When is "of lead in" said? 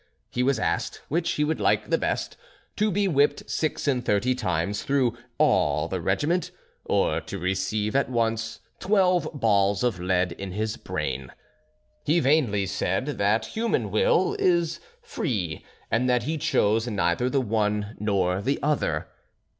9.83-10.53